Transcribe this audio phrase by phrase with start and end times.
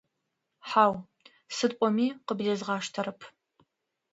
[0.69, 0.93] Хьау,
[1.55, 3.19] сыд пӏоми къыбдезгъэштэщтэп.